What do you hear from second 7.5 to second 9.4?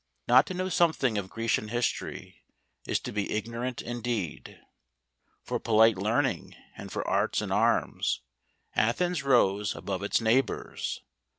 arms, Athens